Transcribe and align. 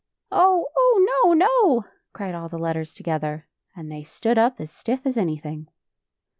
"Oh, 0.31 0.65
oh; 0.75 1.21
no, 1.23 1.33
no!" 1.33 1.85
cried 2.11 2.33
all 2.33 2.49
the 2.49 2.57
letters 2.57 2.91
together, 2.95 3.47
and 3.75 3.91
they 3.91 4.01
stood 4.01 4.39
up 4.39 4.59
as 4.59 4.71
stiff 4.71 5.05
as 5.05 5.15
any 5.15 5.37
thing. 5.37 5.67